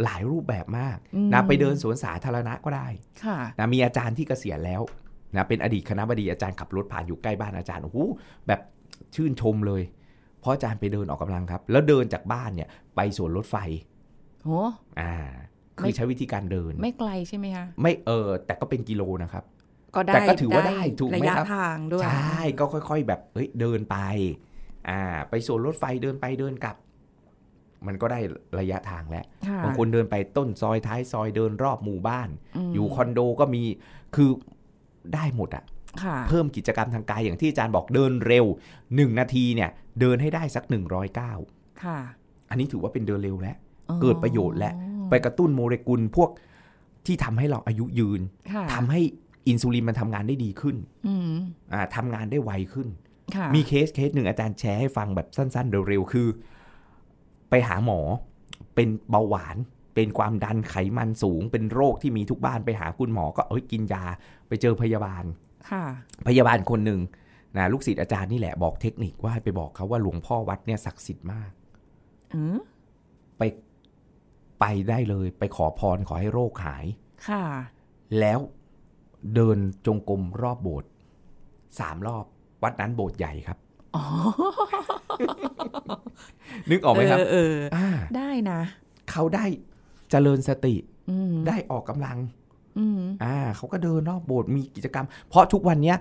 [0.03, 2.87] หลายรูปแบบมากอืมนะไปเดินสวนสาธารณะก็ได้
[3.23, 4.81] ค่ะนะมีอาจารย์ที่เกษียณแล้ว
[5.35, 7.97] นะเป็นอดีตคณะบดีอาจารย์ขับรถผ่านอยู่ใกล้บ้านอาจารย์โอ้โห
[8.47, 8.59] แบบ
[9.15, 9.81] ชื่นชมเลย
[10.39, 13.55] เพราะอาจารย์ไปเดินออกกำลังครับ แล้วเดินจากบ้านเนี่ยไปสวนรถไฟ
[14.43, 14.49] โห
[14.99, 15.13] อ่า
[15.75, 19.43] ไม่คือใช้วิธีการเดิน ไม่ไกลใช่ไหมคะ ไม่เออแต่ก็เป็นกิโลนะครับ
[19.95, 23.97] ก็ได้แต่ก็ถือว่าได้ถูกไหมระยะครับทางด้วยใช่ก็ค่อย ๆ แบบเฮ้ยเดินไป
[24.89, 26.75] อ่า ไปสวนรถไฟเดินไปเดินกลับ
[27.87, 28.19] มันก็ได้
[28.59, 32.29] ระยะทางแล้วค่ะบางคนเดินไปต้นซอยท้ายซอยเดินรอบหมู่บ้าน
[32.69, 33.63] มอยู่คอนโดก็มี
[34.15, 34.29] คือ
[35.13, 35.63] ได้หมดอะ
[36.03, 38.45] ค่ะเพิ่มกิจกรรมทางกายอย่างที่อาจารย์บอกเดินเร็ว
[38.95, 41.33] หนึ่งนาทีเนี่ย เดินให้ได้สักหนึ่งร้อยเก้า
[41.83, 41.97] ค่ะ
[42.49, 43.57] อันนี้ถือว่าเป็นเดินเร็วแล้ว
[43.89, 44.73] อ๋อเกิดประโยชน์แล้ว
[45.09, 46.29] ไปกระตุ้นโมเลกุลพวก
[47.05, 49.01] ที่ทำให้เราอายุยืนค่ะทำให้
[49.48, 50.75] อินซูลินมันทำงานได้ดีขึ้น
[51.08, 51.36] อืม
[51.74, 52.88] อ่าทำงานได้ไวขึ้น
[53.36, 56.27] ค่ะมีเคสเคสหนึ่งอาจารย์แชร์ให้ฟังแบบสั้น ๆ เร็วๆ คือ
[57.50, 58.00] ไปหาหมอ
[58.75, 59.58] เป็นเบาหวาน
[59.96, 64.03] เป็นความดันไขมันสูง เป็นโรคที่มีทุกบ้านไปหาคุณหมอ ก็เอ้ยกินยา
[64.48, 65.24] ไปเจอพยาบาล
[65.70, 65.84] ค่ะ
[66.27, 67.01] พยาบาลคนหนึ่ง
[67.58, 71.51] นะลูกศิษย์อาจารย์นี่แหละบอกเทคนิคว่าให้ไปบอกเขาว่าหลวงพ่อวัดเนี่ยศักดิ์สิทธิ์มาก
[72.36, 72.58] อืม
[73.38, 73.42] ไป
[74.60, 76.86] ไปได้เลย ไปขอพรขอให้โรคหาย
[77.27, 77.44] ค่ะ
[78.20, 78.40] แล้ว
[79.33, 80.90] เดินจงกรมรอบโบสถ์
[81.79, 82.25] สามรอบ
[82.64, 83.57] วัดนั้นโบสถ์ใหญ่ครับ
[83.96, 84.03] อ๋อ
[86.70, 88.59] นึกออกไหมครับเออเอออ่าได้นะ
[89.11, 89.46] เขาได้
[90.09, 90.75] เจริญสติ
[91.09, 92.18] อืมได้ออกกำลัง
[92.79, 95.98] อืมอ่าเขาก็เดินรอบโบสถ์มีกิจกรรม เพราะทุกวันเนี้ย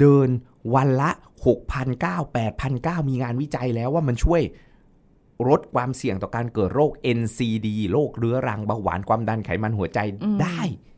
[0.00, 0.28] เดิน
[0.74, 1.10] วันละ
[1.68, 4.42] 6,900 8,900มีงานวิจัยแล้วว่ามันช่วย
[5.48, 9.98] ลดความเสี่ยงต่อการเกิดโรค NCD โรคเรื้อรังเบาหวานความดันไขมันหัวใจ
[10.42, 10.97] ได้โอ้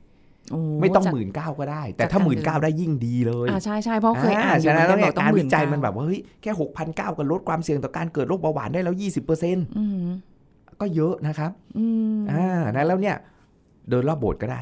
[0.81, 10.09] ไม่ต้องจากหมื่นเก้าก็ได้ แต่ถ้าจากหการมื่นเดิเก้านได้ยิ่งดีเลยอ่าใช่ใช่เพราะเคยอ่านอยู่ฉะนั้นแล้วเนี่ยบอการหวิจัย19,000มันแบบว่าเฮ้ยแค่6,900ก็ลดความเสี่ยงต่อการเกิดโรคเบาหวานได้แล้ว20%เอืม
[10.81, 13.17] ก็เยอะนะครับอืมอ่านะแล้วเนี่ย
[13.91, 14.61] เดินรอบโบสถ์ก็ได้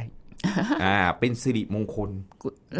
[0.84, 2.10] อ่าเป็นสิริมงคล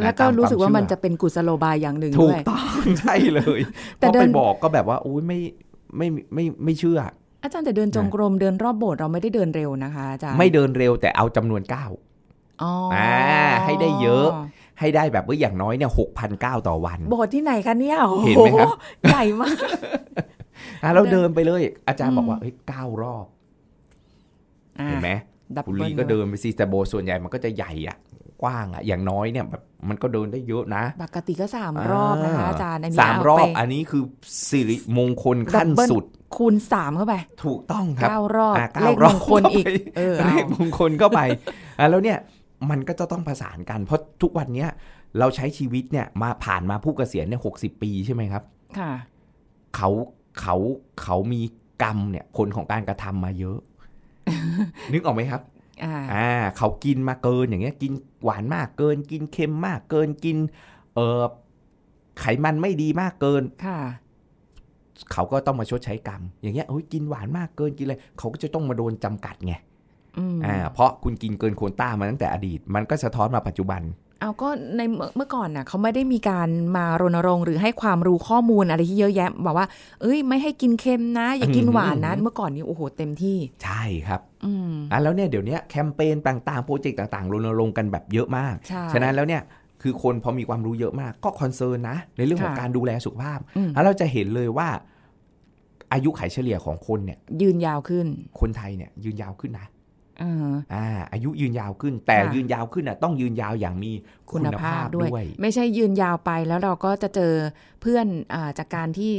[0.03, 3.61] แล้วก็รู้สึกว่าตามความมันเชื่อจะเป็นกุศโลบายอย่างหนึ่งถูด้กวยต้องใช่เลย
[3.99, 5.38] แต่พอเดิไปนบอกก็แบบว่าอุ้ยไม่
[5.97, 7.01] ไม่ไม่ไม่ไม่เชื่อ
[7.42, 11.90] อาจารย์แต่เดินจงกรมเดินรอบโบสถ์เราไม่ได้เดินเร็วนะคะอาจารย์ไม่เดินเร็วแต่เอาจำนวนก้าว
[12.62, 13.12] อ๋ออ่า
[13.64, 14.29] ให้ได้เยอะ
[14.81, 18.68] ให้ได้แบบว่าอย่างน้อยเนี่ยหกพันก้าวต่อวัน โบสถ์ที่ไหนคะเนี่ยโอ้โเห็นไหมครับ
[19.09, 19.57] ใหญ่มาก
[20.83, 23.27] อะเราเดินไปเลย อาจารย์อืมบอกว่าเฮ้ยเก้ารอบ
[24.81, 25.11] อ่าเห็นไหม
[25.57, 27.97] ดับคุณเบิลีลก็เดินไปสิแต่โบสถ์ส่วนใหญ่มันก็จะใหญ่อะ
[28.42, 34.03] กว้างอะอย่างน้อยเนี่ยแบบมันก็เดินได้เยอะนะ ปกติก็สามรอบนะคะอาจารย์อันนี้สามเรอบไปอันนี้คือ
[34.49, 36.05] สิริมงคลขั้นดับเบิ้ลสุด
[36.37, 41.21] คูณสามเข้าไป ถูกต้องครับเก้ารอบอะเก้าเลขรมอบงคลอีกเข้าไปเออเลเอาขมงคลเข้าไป
[41.79, 42.18] อะแล้วเนี่ย
[42.71, 44.68] มันก็จะต้องประสานกัน เพราะทุกวันเนี้ย
[45.18, 48.42] เราใช้ชีวิตเนี่ยมาผ่านมาผู้เกษียณเนี่ยหกสิบปีใช่ไหมครับ
[48.79, 48.92] ค่ะ
[49.77, 49.90] เขา
[50.40, 50.57] เขา
[51.03, 51.42] เขามี
[51.83, 53.59] กรรมเนี่ยผลของการกระทำมาเยอะ
[54.92, 55.40] นึกออกไหมครับ
[55.85, 57.92] อ่าอ่าเขากินมาเกินอย่างเงี้ย กิน
[58.25, 60.37] หวานมากเกิน กินเค็มมากเกินกิน
[60.94, 61.23] เออ
[62.21, 63.79] ไขมันไม่ดีมากเกินค่ะ
[65.12, 69.55] เขาก็ต้องมาชดใช้กรรม อย่างเงี้ยโอ้ยกินหวานมากเกินกินอะไรเขาก็จะต้องมาโดนจำกัดไง
[70.18, 73.83] อืมอ่าเพราะคุณกินเกินโควต้ามาตั้งแต่อดีต มันก็สะท้อนมาปัจจุบัน
[74.21, 79.66] เอาก็ในเมื่อเมื่อก่อนน่ะเขาไม่ได้มีการมารณรงค์หรือให้ความรู้ข้อมูลอะไรที่เยอะแยะบอกว่า
[80.03, 89.42] เอ้ย ไม่ให้กินเค็มนะ อย่ากินหวานนะอืมเมื่อก่อนนี้โอ้โหเต็มที่ ใช่ครับอืมอะแล้วเนี่ยเดี๋ยวเนี้ยแคมเปญต่างๆโปรเจกต์ต่างๆรณรงค์กันแบบเยอะมากใช่ฉะนั้นแล้วเนี่ย
[89.83, 94.68] คือคนพอมีความรู้เยอะมาก ก็คอนเซิร์นนะ ในเรื่องของค่ะการดูแลสุขภาพอืมแล้วเราจะเห็นเลยว่า
[95.92, 98.07] อายุไขเฉลี่ยของคนเนี่ย ยืนยาวขึ้น
[98.40, 103.92] คนไทยเนี่ย ยืนยาวขึ้นนะเอออ่าอายุยืนยาวขึ้น แต่ค่ะยืนยาวขึ้นอะต้องยืนยาวอย่างมี
[104.31, 107.33] คุคุณณภาภาพพด้วยด้วย ไม่ใช่ยืนยาวไปแล้วเราก็จะเจอ
[107.81, 109.12] เพื่อนอาจากการที่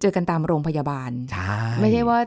[0.00, 2.18] เจอกันตามโรงพยาบาลใช่ไม่ใช่ว่า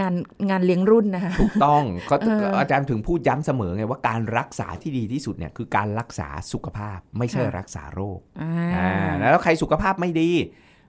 [0.00, 0.14] งาน
[0.50, 10.30] งานเลี้ยงรุ่นนะคะถูกต้องก็เออออาจารย์ถึงพูดย้ำเสมอไงว่าการรักษาที่ดีที่สุดเนี่ยคือการรักษาสุขภาพไม่ใช่ค่ะรักษาโรคอ่าอ่าแล้วใครสุขภาพไม่ดี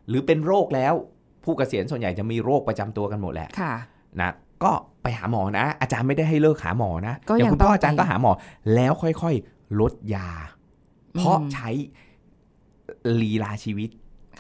[0.07, 0.93] หรือเป็นโรคแล้ว
[1.43, 3.73] ผู้เกษียณส่วนใหญ่จะมีโรคประจำตัวกันหมดแหละค่ะ
[4.21, 4.31] นะ
[4.63, 8.31] ก็ไปหาหมอนะ อาจารย์ไม่ได้ให้เลิกหาหมอนะก็อย่างยังคุณพ่อต้องอาจารย์ไปก็หาหมอ
[8.75, 10.29] แล้วค่อยๆลดยา
[11.13, 11.69] เพราะอืมใช้
[13.21, 13.89] ลีลาชีวิต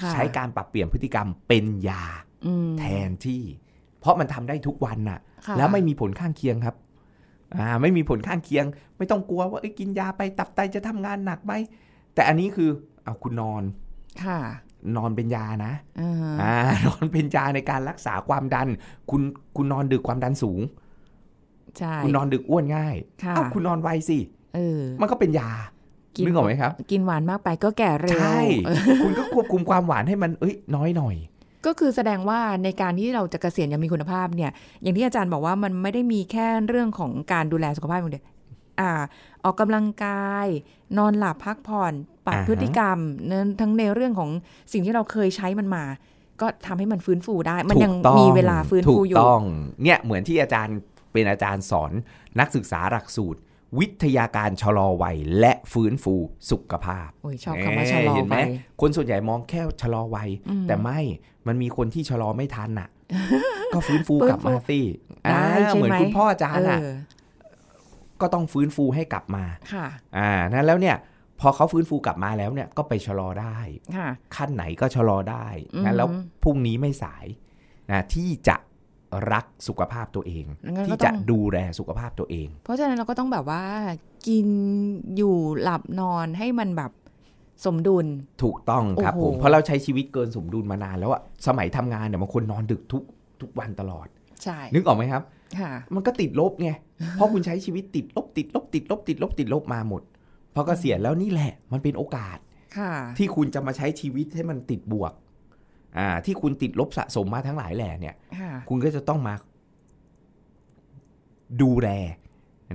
[0.01, 2.03] ค่ะใช้การปรับเปลี่ยนพฤติกรรมเป็นยา
[2.45, 3.43] อืมแทนที่
[3.99, 6.75] เพราะมันทำได้ทุกวันน่ะค่ะ แล้วไม่มีผลข้างเคียงครับ
[7.55, 8.65] อ่าไม่มีผลข้างเคียง
[8.97, 11.53] ไม่ต้องกลัวว่าเอ้ยกินยาไปตับไตจะทำงานหนักไหม
[12.13, 12.69] แต่อันนี้คือ
[13.03, 13.63] เอาคุณนอน
[14.23, 14.39] ค่ะ
[14.97, 18.67] นอนเป็นยานะเอออ่านอนเป็นยาในการรักษาความดัน
[19.09, 19.21] คุณ
[19.55, 20.59] คุณนอนดึกความดันสูง
[21.77, 24.19] ใช่คุณนอนดึกอ้วนง่ายค่ะอ้าวคุณนอนไวสิ
[24.55, 25.51] เออมันก็เป็นยา
[26.15, 31.15] กินนึกออกไหมครับ กินหวานมากไปก็แก่เร็วใช่เออคุณก็ควบคุมความหวานให้มันเอ้ยน้อยหน่อย
[31.65, 38.25] ก็คือแสดงว่าในการที่เราจะเกษียณอย่างมีคุณภาพเนี่ย อย่างที่อาจารย์บอกว่ามันไม่ได้มีแค่เรื่องของการดูแลสุขภาพอย่างเดียว
[38.79, 38.91] อ่า
[39.43, 40.47] ออกกำลังกาย
[40.97, 41.93] นอนหลับพักผ่อน
[42.27, 44.29] ปรับอ่าฮะพฤติกรรมเนทั้งในเรื่องของ
[44.73, 45.83] สิ่งที่เราเคยใช้มันมา
[46.41, 49.41] ก็ทำให้มันฟื้นฟูได้ มันยังถูกต้องมีเวลาฟื้นฟูถูกอยู่ต้อง
[49.83, 50.77] เนี่ยเหมือนที่อาจารย์
[51.11, 51.91] เป็นอาจารย์สอน
[52.39, 53.39] นักศึกษาหลักสูตร
[53.79, 56.13] วิทยาการชะลอวัยและฟื้นฟู
[56.51, 58.39] สุขภาพโอ้ยชอบคำว่าชะลอเห็นไหไปม
[58.81, 60.99] คนส่วนใหญ่มองแค่ชะลอวัยอืมแต่ไม่
[61.47, 62.89] มันมีคนที่ชะลอไม่ทันน่ะ
[63.73, 64.79] ก็ฟื้นฟูกลับมาสิ
[65.23, 66.93] ได้อ่าใช่ไหมเหมือนคุณพ่ออาจารย์น่ะเออ
[68.21, 70.95] ก็ต้องฟื้นฟูให้กลับมา ค่ะ อ่านั้นแล้วเนี่ย
[71.39, 73.57] พอเขาฟื้นฟูกลับมาแล้วเนี่ยก็ไปชะลอได้
[73.97, 76.07] ค่ะขั้นไหนก็ชะลอได้อืมนะแล้ว
[76.43, 77.25] พรุ่งนี้ไม่สาย
[77.91, 78.55] นะที่จะ
[79.33, 80.45] รักสุขภาพตัวเอง
[80.75, 83.63] งั้นก็ที่ต้จะองดูแลสุขภาพตัวเอง เพราะฉะนั้นเราก็ต้องแบบว่า
[84.27, 84.47] กิน
[85.17, 86.91] อยู่หลับนอนให้มันแบบ
[87.65, 88.05] สมดุล
[88.43, 93.03] ถูกต้องครับโอ้โหผมเพราะเราใช้ชีวิตเกินสมดุลมานานแล้วอะสมัยทำงานเนี่ยบางคนนอนดึกทุก
[93.41, 94.07] ทุกวันตลอด
[94.43, 95.23] ใช่นึกออกไหมครับ
[95.59, 96.69] ค่ะมันก็ติดลบไง
[97.13, 100.01] เพราะคุณใช้ชีวิตติดลบติดลบติดลบติดลบติดลบมาหมด
[100.55, 102.37] พอเกษียณแล้วนี่แหละมันเป็นโอกาส
[102.77, 105.13] ค่ะที่คุณจะมาใช้ชีวิตให้มันติดบวก
[105.97, 109.33] อ่า ที่คุณติดลบสะสมมาทั้งหลายแหล่เนี่ยค่ะคุณก็จะต้องมา
[111.61, 111.89] ดูแล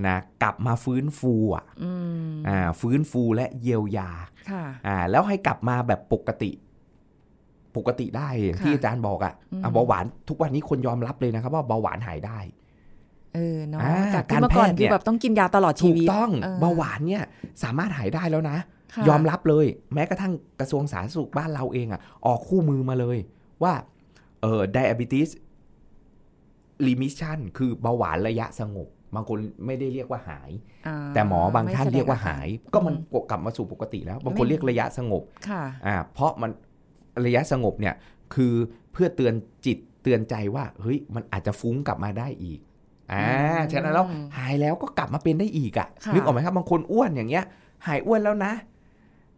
[0.07, 1.91] นะกลับมาฟื้นฟูอะอื
[2.31, 4.09] มอ่า ฟื้นฟูและเยียวยา
[4.49, 6.51] ค่ะอ่า แล้วให้กลับมาแบบปกติ
[7.77, 12.39] ปกติได้อย่างที่ค่ะอาจารย์บอกอะอืมอะเบาหวานทุกวันนี้คนยอมรับเลยนะครับ ว่าเบาหวานหายได้
[13.35, 17.23] เออเนาะอ่าจากที่การเมื่อก่อนแพทย์คือเนี่ยแบบต้องกินยาตลอดชีถูกวิตต้องเออเบาหวานเนี่ย
[17.63, 18.57] สามารถหายได้แล้วนะ
[18.93, 23.17] ค่ะยอมรับเลย แม้กระทั่งกระทรวงสาธารณสุขบ้านเราเองอะออกคู่มือมาเลย
[23.63, 23.73] ว่า
[24.41, 25.29] เออ diabetes
[26.87, 36.51] remission คือเบาหวานระยะสงบบางคนไม่ได้เรียกว่าหายาแต่หมอบางท่านไม่แสดเรียกว่าหาย ก็มันอืกลับมาสู่ปกติแล้ว บางคนไม่เรียกระยะสงบค่ะอ่าเพราะมัน
[37.25, 37.95] ระยะสงบเนี่ย
[38.35, 38.53] คือ
[38.91, 39.33] เพื่อเตือน
[39.65, 42.59] จิตเตือนใจว่าเฮ้ยมันอาจจะฟุ้งกลับมาได้อีก
[43.13, 44.05] อ่าอืมฉะนั้นแล้ว
[44.37, 47.45] หายแล้วก็กลับมาเป็นได้อีกอะค่ะนึกออกไหมครับบางคนอ้วนอย่างเงี้ย
[47.87, 48.53] หายอ้วนแล้วนะ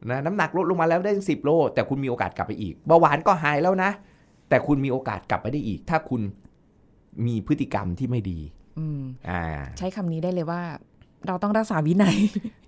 [0.09, 3.89] นะน้ำหนักลดลงมาแล้วได้สิบโล แต่คุณมีโอกาสกลับไปอีกเบาหวานก็หายแล้วนะ
[4.49, 6.21] แต่คุณมีโอกาสกลับไปได้อีก ถ้าคุณ
[7.25, 8.39] มีพฤติกรรมที่ไม่ดี
[8.79, 9.43] อืมอ่า
[9.77, 10.61] ใช้คำนี้ได้เลยว่า
[11.27, 12.17] เราต้องรักษาวินัย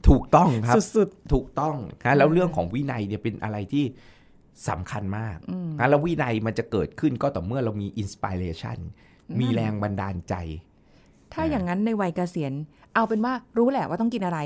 [0.10, 3.86] ถูกต้องครับสุดถูกต้องนะแล้วเรื่องของวินัยเนี่ยเป็นอะไรที่
[4.70, 8.78] สำคัญมากๆอืมนะแล้ววินัยมันจะเกิดขึ้นก็ต่อเมื่อเรามี inspiration
[9.30, 10.36] นั่นมีแรงบันดาลใจ
[11.34, 12.54] ถ้าอย่างนั้นในวัยเกษียณ
[12.96, 14.40] เอาเป็นว่ารู้แหละว่าต้องกินอะไร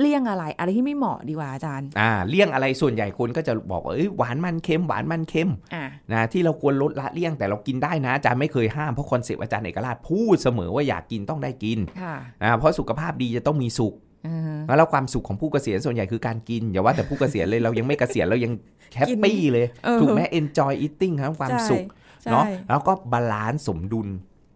[0.00, 13.94] เลี่ยงอะไร อะไรที่ไม่เหมาะดีกว่าอาจารย์ อ่า เลี่ยงอะไรส่วนใหญ่คนก็จะบอกว่าเอ้ยหวานมันเค็มหวานมันเค็มอะนะที่เราควรลดละเลี่ยงแต่เรากินได้นะอาจารย์ไม่เคยห้ามเพราะ concept อาจารย์เอกราชพูดเสมอว่าอยากกินต้องได้กินค่ะอ่าเพราะสุขภาพดีจะต้องมีสุข
[14.26, 18.52] อือฮะแล้วความสุขของผู้เกษียณส่วนใหญ่คือการกิน อย่าว่าแต่ผู้เกษียณเลยเรายังไม่เกษียณเรายัง
[18.96, 21.84] happy เลยเออถูกไหม enjoy eating ครับความสุข
[22.22, 24.08] ใช่เนาะแล้วก็ balance สมดุล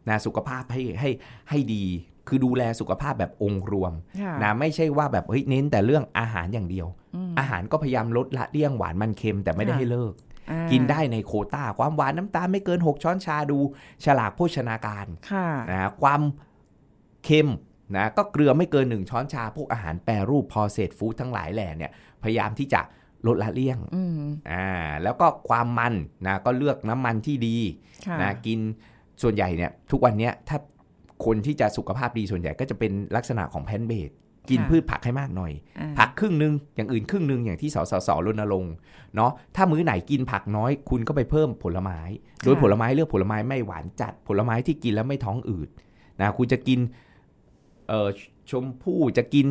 [0.08, 1.10] นะสุขภาพให้ให้
[1.50, 1.84] ให้ดี
[2.28, 10.12] คือดูแลสุขภาพแบบองค์รวมค่ะนะไม่ใช่ว่าแบบเฮ้ยเน้นแต่เรื่องอาหารอย่างเดียวอืมอาหารก็พยายามลดละเลี่ยงหวานมันเค็มแต่ไม่ได้ค่ะให้เลิก
[10.50, 13.58] อ่ากินได้ในโควต้า ความหวานน้ำตาลไม่เกิน 6 ช้อนชาดู
[14.04, 16.20] ฉลากโภชนาการค่ะนะความ
[17.24, 17.50] เค็ม
[17.96, 22.80] นะก็เกลือไม่เกิน1ช้อนชา พวกอาหารแปรรูป processed food ทั้งหลายแหล่เนี่ยพยายามที่จะ
[23.26, 24.68] ลดละเลี่ยงอืมอ่า
[25.02, 25.94] แล้วก็ความมัน
[26.26, 27.56] นะก็เลือกน้ำมันที่ดี
[28.06, 28.60] ค่ะนะกิน
[29.22, 30.58] ส่วนใหญ่เนี่ยทุกวันเนี้ยถ้า
[31.24, 34.10] คนที่จะสุขภาพดีส่วนใหญ่ก็จะเป็นลักษณะของแพนเบด
[34.50, 38.74] กินค่ะพืชผักให้มากหน่อยอ่าผักครึ่งหนึ่งอย่างอื่นครึ่งหนึ่งอย่างที่สสสรณรงค์
[39.16, 41.98] เนาะถ้ามื้อไหนกินผักน้อย คุณก็ไปเพิ่มผลไม้
[42.44, 45.68] โดยผลไม้เลือกผลไม้ไม่หวานจัด ผลไม้ที่กินแล้วไม่ท้องอืด
[46.20, 46.78] นะคุณจะกิน
[47.88, 48.08] เอ่อ
[48.50, 49.46] ชมพู่จะกิน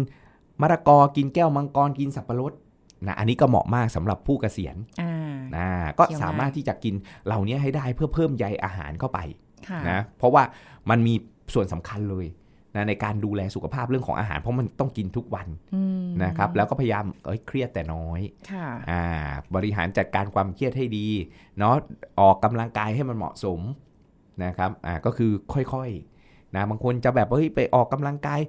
[0.62, 2.54] มะละกอกินแก้วมังกรกินสับปะรด
[3.08, 6.96] นะอันนี้ก็เหมาะมากสำหรับผู้เกษียณอ่านะก็เคี้ยวง่ายสามารถที่จะกิน
[7.26, 9.43] เหล่านี้ให้ได้เพื่อเพิ่มใยอาหารเข้าไปค่ะ
[9.90, 10.44] นะเพราะว่า
[10.90, 11.14] มันมี
[11.54, 12.28] ส่วนสำคัญเลย
[12.76, 18.20] นะในการดูแลสุขภาพเรื่องของอาหาร เพราะมันต้องกินทุกวันอืมนะครับแล้วก็พยายามเอ้ยเครียดแต่น้อย
[18.52, 19.04] ค่ะอ่า
[19.56, 21.08] บริหารจัดการความเครียดให้ดี
[21.60, 21.76] เนาะ
[22.20, 23.60] ออกกำลังกายให้มันเหมาะสม
[24.46, 28.40] นะครับอ่าก็คือค่อยๆนะบางคนจะแบบเฮ้ยไปออกกำลังกาย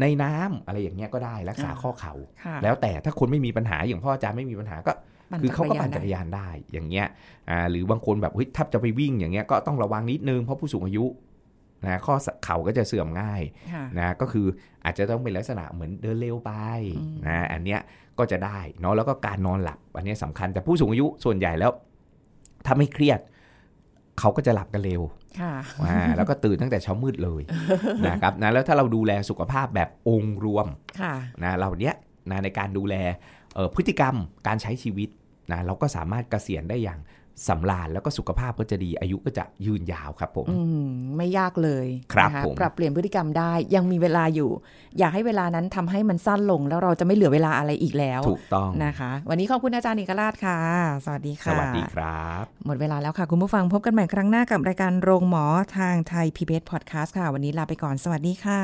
[0.00, 7.06] ในน้ำอะไรอย่างเงี้ยก็ได้รักษาอ่าข้อเข่าค่ะแล้วแต่ถ้าคนไม่มีปัญหาอย่างพ่ออาจารย์ไม่มีปัญหาก็ปั่น คือเขาก็ปั่นจัจักกรรยานยานได้อย่างเงี้ย
[7.50, 11.04] อ่าหรือบางคนแบบเฮ้ยถ้าจะไปวิ่งอย่างเงี้ยก็ต้องระวังนิดนึงเพราะผู้สูงอายุ
[11.84, 12.14] นะข้อ
[12.44, 13.42] เข่าก็จะเสื่อมง่าย
[13.72, 14.46] ค่ะนะก็คือ
[14.84, 16.52] อาจจะต้องเป็นลักษณะเหมือนเดินเร็วไป
[16.96, 17.80] อืมนะอันเนี้ย
[18.18, 21.72] ก็จะได้เนาะแล้วก็การนอนหลับอันเนี้ยสำคัญแต่ผู้สูงอายุส่วนใหญ่แล้ว
[22.66, 23.20] ถ้าไม่เครียด
[24.20, 25.02] เขาก็จะหลับกันเร็ว
[25.40, 25.52] ค่ะ
[25.86, 27.42] อ่าแล้วก็ตื่นตั้งแต่เช้ามืดเลย
[28.08, 30.66] นะครับนะแล้วถ้าเราดูแลสุขภาพแบบองค์รวม
[31.00, 31.94] ค่ะนะเราเนี้ย
[32.30, 32.94] นะในการดูแล
[33.54, 34.14] เอ่อพฤติกรรม
[34.46, 35.08] การใช้ชีวิต
[35.50, 37.00] นะเราก็สามารถเกษียณได้อย่าง
[37.48, 44.50] สำราญแล้วก็สุขภาพก็จะดีอายุก็จะยืนยาวครับผมอืมไม่ยากเลยครับนะะผมปรับเปลี่ยนพฤติกรรมได้ยังมีเวลาอยู่
[44.98, 50.58] อยากให้เวลานั้นทำให้มันสั้นลง แล้วเราจะไม่เหลือเวลาอะไรอีกแล้วถูกต้องนะคะ วันนี้ขอบคุณอาจารย์เอกราชค่ะ
[51.04, 55.44] สวัสดีสค่ะวัสดีครับ หมดเวลาแล้วค่ะ คุณผู้ฟังพบกันใหม่ครั้งหน้ากับรายการโรงหมอ
[55.78, 58.60] ทางไทย PBS Podcast ค่ะ วันนี้ลาไปก่อนสวัสดีค่ะ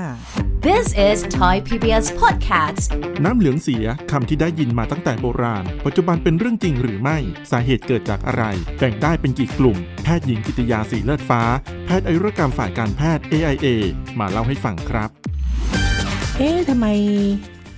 [0.68, 2.82] This is Thai PBS Podcast.
[3.24, 7.18] น้ำเหลืองเสียคำที่ได้ยินมาตั้งแต่โบราณ ปัจจุบันเป็นเรื่องจริงหรือไม่
[7.50, 8.44] สาเหตุเกิดจากอะไร
[8.78, 11.42] แบ่งได้เป็นกี่กลุ่ม แพทย์หญิงกิติยาสีเลือดฟ้า
[11.86, 13.66] แพทย์อายุรกรรมฝ่ายการแพทย์ AIA
[14.18, 15.10] มาเล่าให้ฟังครับ
[16.38, 16.86] เอ๊ะทำไม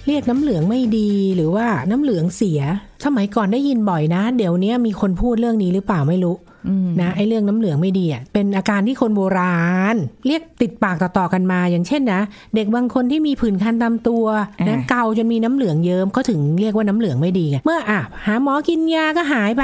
[0.06, 2.60] เรียกน้ำเหลืองไม่ดีหรือว่าน้ำเหลืองเสีย
[3.04, 6.36] สมัยก่อนได้ยินบ่อยนะ เดี๋ยวนี้มีคนพูดเรื่องนี้หรือเปล่าไม่รู้
[6.68, 9.60] อืมนะไอ้เรื่องน้ำเหลืองไม่ดีอะเป็นอาการที่คนโบรา
[9.94, 12.20] ณ เรียกติดปากต่อๆกันมา อย่างเช่นนะ
[12.54, 14.24] เด็กบางคนที่มีผื่นคันตามตัว
[14.60, 19.62] นะอ่าเกาจนมีน้ำเหลืองเยิ้มเขาถึงเรียกว่าน้ำเหลืองไม่ดีไงเมื่ออะหาหมอกินยาก็หายไป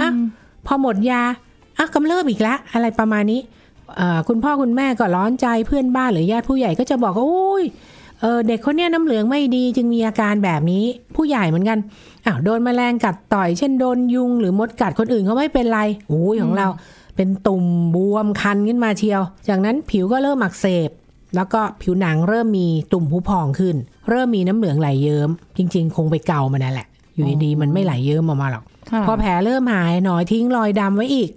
[0.00, 0.10] อะ
[0.68, 1.22] พอหมดยา
[1.78, 3.40] อะกำเริบอีกแล้วอะไรประมาณนี้
[3.96, 7.64] เอ่อคุณพ่อคุณแม่ก็ร้อนใจเพื่อนบ้านหรือญาติผู้ใหญ่ก็จะบอกว่าโอ้ย
[8.20, 10.84] เออเด็กคนเนี้ยน้ำเหลืองไม่ดีจึงมีอาการแบบนี้
[11.16, 11.78] ผู้ใหญ่เหมือนกัน
[12.26, 16.68] อ้าวโดนแมลงกัดต่อยเช่นโดนยุงหรือมดกัดคนอื่นเขาไม่เป็นไรโอ้ยของเรา
[17.16, 20.90] เป็นตุ่มบวมคันขึ้นมาเชียว จากนั้นผิวก็เริ่มอักเสบ
[21.36, 23.76] แล้วก็ผิวหนังเริ่มมีตุ่มผู้พองขึ้น
[24.10, 31.30] เริ่มมีน้ำเหลืองไหลเยิ้มจริง ๆ คงไปเกามันนั่นแหละ อยู่ดีๆมันไม่ไหลเยิ้มออกมาหรอกค่ะ พอแผลเริ่มหายหนอยทิ้งรอยดำไว้อีก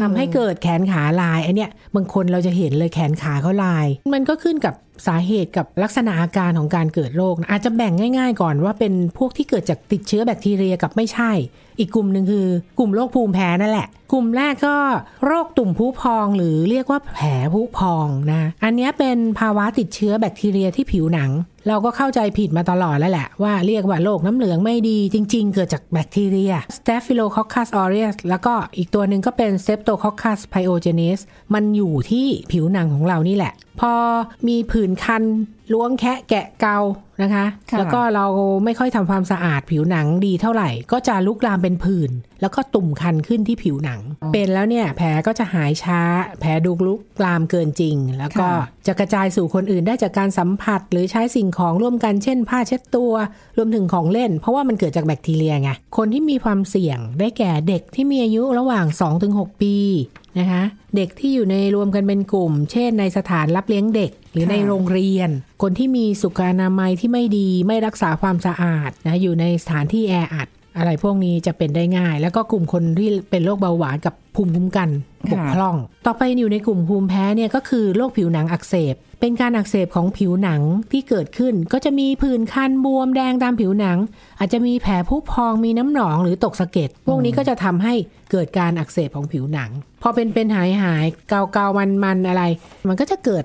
[0.00, 4.74] ทำให้เกิดแขนขาลายไอเนี้ยบางคนเราจะเห็นเลยแขนขาเขาลาย มันก็ขึ้นกับ
[5.06, 11.30] สาเหตุกับลักษณะอาการของการเกิดโรคนะอาจจะแบ่งง่าย ๆ ก่อนว่าเป็นพวกที่เกิดจากติดเชื้อแบคทีเรียกับไม่ใช่
[11.78, 12.46] อีกกลุ่มหนึ่งคือ
[12.78, 14.76] กลุ่มโรคภูมิแพ้นั่นแหละ กลุ่มแรกก็
[15.26, 21.30] โรคตุ่มผู้พองหรือเรียกว่าแผลผู้พองนะ อันเนี้ยเป็นภาวะติดเชื้อแบคทีเรียที่ผิวหนัง
[21.68, 31.20] เราก็เข้าใจผิดมาตลอดแล้วแหละ ว่าเรียกว่าโรคน้ำเหลืองไม่ดีจริง ๆ เกิดจากแบคทีเรีย Staphylococcus aureus แล้วก็อีกตัวหนึ่งก็เป็น Streptococcus pyogenes
[31.54, 33.92] มันอยู่ที่ผิวหนังของเรานี่แหละ พอ
[34.48, 35.22] มีผื่นคัน
[35.72, 36.78] ล้วงแคะแกะเกา
[37.22, 38.26] นะคะค่ะแล้วก็เรา
[38.64, 44.00] ไม่ค่อยทำความสะอาดผิวหนังดีเท่าไหร่ ก็จะลุกลามเป็นผื่นแล้วก็ตุ่มคันขึ้นที่ผิวหนัง
[44.32, 46.00] เป็นแล้วเนี่ยแผลก็จะหายช้า
[46.40, 53.12] แผลดูลุกลามเกินจริง แล้วก็ค่ะจะกระจายสู่คนอื่นได้จากการสัมผัส หรือใช้สิ่งของร่วมกันเช่น ผ้าเช็ดตัว
[53.56, 58.86] รวมถึงของเล่น เพราะว่ามันเกิดจากแบคทีเรียไงคนที่มีความเสี่ยงได้แก่เด็กที่มีอายุระหว่าง
[59.24, 59.76] 2-6 ปี
[60.38, 60.62] นะคะ
[60.96, 65.30] เด็กที่อยู่ในรวมกันเป็นกลุ่ม เช่นในสถานรับเลี้ยงเด็ก หรือค่ะในโรงเรียน
[65.62, 74.88] คนที่มีสุขอนามัยที่ไม่ดีไม่รักษาความสะอาดนะอยู่ในสถานที่แออัด อะไรพวกนี้จะเป็นได้ง่าย แล้วก็กลุ่มคนที่เป็นโรคเบาหวานกับภูมิคุ้มกัน
[75.32, 80.60] บกพร่อง ต่อไปอยู่ในกลุ่มภูมิแพ้เนี่ยก็คือโรคผิวหนังอักเสบ เป็นการอักเสบของผิวหนัง
[80.92, 83.98] ที่เกิดขึ้น ก็จะมีผื่นคันบวมแดงตามผิวหนัง
[84.38, 87.94] อาจจะมีแผลผู้พองมีน้ำหนองหรือตกสะเก็ด พวกนี้ก็จะทำให้
[88.30, 89.70] เกิดการอักเสบของผิวหนัง
[90.02, 92.42] พอเป็นเป็นหายหายเกาเกามันมันอะไร
[92.88, 93.44] มันก็จะเกิด